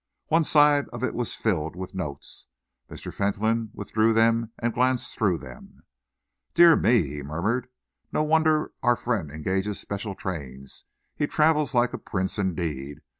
One 0.29 0.43
side 0.43 0.87
of 0.89 1.03
it 1.03 1.13
was 1.13 1.35
filled 1.35 1.75
with 1.75 1.93
notes. 1.93 2.47
Mr. 2.89 3.13
Fentolin 3.13 3.69
withdrew 3.71 4.13
them 4.13 4.51
and 4.57 4.73
glanced 4.73 5.11
them 5.11 5.17
through. 5.19 5.69
"Dear 6.55 6.75
me!" 6.75 7.03
he 7.03 7.21
murmured. 7.21 7.67
"No 8.11 8.23
wonder 8.23 8.71
our 8.81 8.95
friend 8.95 9.29
engages 9.29 9.79
special 9.79 10.15
trains! 10.15 10.85
He 11.15 11.27
travels 11.27 11.75
like 11.75 11.93
a 11.93 11.99
prince, 11.99 12.39
indeed. 12.39 13.01